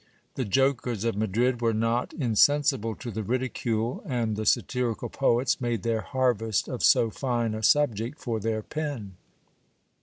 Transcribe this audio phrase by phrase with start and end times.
[0.33, 5.61] The jokers of Madrid were not in sensible to the ridicule, and the satirical poets
[5.61, 9.17] made their harvest of so fine a subject for their pen.